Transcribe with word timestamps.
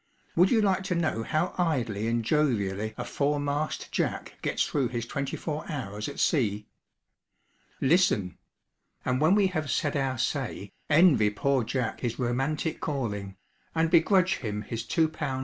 would 0.35 0.49
you 0.49 0.61
like 0.63 0.81
to 0.83 0.95
know 0.95 1.21
how 1.21 1.53
idly 1.59 2.07
and 2.07 2.25
jovially 2.25 2.95
a 2.97 3.05
foremast 3.05 3.91
Jack 3.91 4.33
gets 4.41 4.65
through 4.65 4.87
his 4.87 5.05
twenty 5.05 5.37
four 5.37 5.63
hours 5.71 6.09
at 6.09 6.19
sea? 6.19 6.65
Listen; 7.79 8.39
and 9.05 9.21
when 9.21 9.35
we 9.35 9.45
have 9.45 9.69
'said 9.69 9.95
our 9.95 10.17
say,' 10.17 10.71
envy 10.89 11.29
poor 11.29 11.63
Jack 11.63 11.99
his 11.99 12.17
romantic 12.17 12.79
calling, 12.79 13.37
and 13.75 13.91
begrudge 13.91 14.37
him 14.37 14.63
his 14.63 14.81
L.2, 14.81 15.09
10s. 15.09 15.39